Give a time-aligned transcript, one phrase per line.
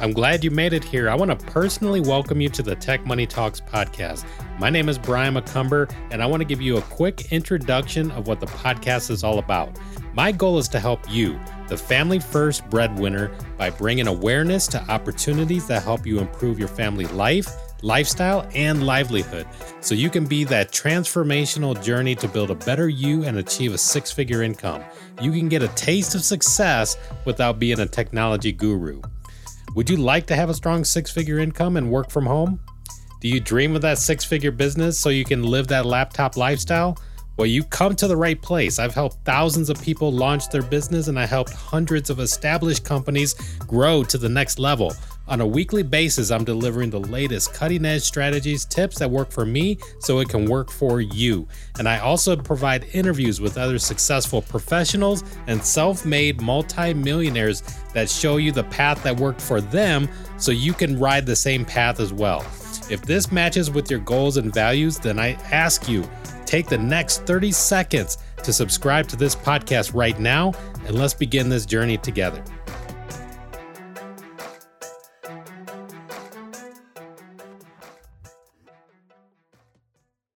[0.00, 1.10] I'm glad you made it here.
[1.10, 4.24] I want to personally welcome you to the Tech Money Talks podcast.
[4.60, 8.28] My name is Brian McCumber, and I want to give you a quick introduction of
[8.28, 9.76] what the podcast is all about.
[10.14, 15.66] My goal is to help you, the family first breadwinner, by bringing awareness to opportunities
[15.66, 17.48] that help you improve your family life
[17.82, 19.46] lifestyle, and livelihood
[19.80, 23.78] so you can be that transformational journey to build a better you and achieve a
[23.78, 24.82] six figure income.
[25.20, 29.00] You can get a taste of success without being a technology guru.
[29.74, 32.60] Would you like to have a strong six figure income and work from home?
[33.20, 36.98] Do you dream of that six figure business so you can live that laptop lifestyle?
[37.36, 38.78] Well, you come to the right place.
[38.78, 43.34] I've helped thousands of people launch their business and I helped hundreds of established companies
[43.58, 44.94] grow to the next level.
[45.28, 49.44] On a weekly basis, I'm delivering the latest cutting edge strategies, tips that work for
[49.44, 51.46] me so it can work for you.
[51.78, 58.38] And I also provide interviews with other successful professionals and self made multi-millionaires that show
[58.38, 62.10] you the path that worked for them so you can ride the same path as
[62.10, 62.40] well.
[62.90, 66.08] If this matches with your goals and values, then I ask you
[66.46, 70.54] take the next 30 seconds to subscribe to this podcast right now
[70.86, 72.42] and let's begin this journey together.